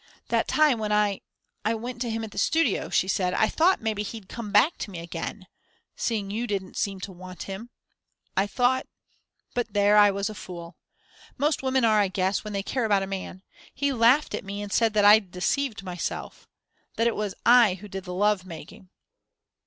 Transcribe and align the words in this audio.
"That 0.29 0.47
time 0.47 0.79
when 0.79 0.91
I 0.91 1.21
I 1.63 1.75
went 1.75 2.01
to 2.01 2.09
him 2.09 2.23
at 2.23 2.31
the 2.31 2.39
studio," 2.39 2.89
she 2.89 3.07
said, 3.07 3.35
"I 3.35 3.47
thought 3.47 3.83
maybe 3.83 4.01
he'd 4.01 4.27
come 4.27 4.51
back 4.51 4.79
to 4.79 4.89
me 4.89 4.97
again 4.97 5.45
seeing 5.95 6.31
you 6.31 6.47
didn't 6.47 6.75
seem 6.75 6.99
to 7.01 7.11
want 7.11 7.43
him. 7.43 7.69
I 8.35 8.47
thought 8.47 8.87
but 9.53 9.73
there, 9.73 9.97
I 9.97 10.09
was 10.09 10.27
a 10.27 10.33
fool. 10.33 10.75
Most 11.37 11.61
women 11.61 11.85
are, 11.85 11.99
I 11.99 12.07
guess, 12.07 12.43
when 12.43 12.53
they 12.53 12.63
care 12.63 12.85
about 12.85 13.03
a 13.03 13.05
man. 13.05 13.43
He 13.75 13.93
laughed 13.93 14.33
at 14.33 14.43
me 14.43 14.63
and 14.63 14.73
said 14.73 14.95
that 14.95 15.05
I'd 15.05 15.29
deceived 15.29 15.83
myself 15.83 16.47
that 16.95 17.05
it 17.05 17.15
was 17.15 17.35
I 17.45 17.75
who 17.75 17.87
did 17.87 18.05
the 18.05 18.13
love 18.15 18.43
making. 18.43 18.89